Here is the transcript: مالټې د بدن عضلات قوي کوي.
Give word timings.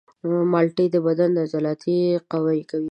مالټې 0.51 0.85
د 0.91 0.95
بدن 1.05 1.31
عضلات 1.43 1.81
قوي 2.31 2.61
کوي. 2.69 2.79